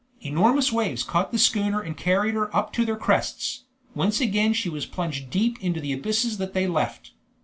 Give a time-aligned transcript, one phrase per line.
[0.21, 4.67] Enormous waves caught the schooner and carried her up to their crests, whence again she
[4.67, 7.11] was plunged deep into the abysses that they left.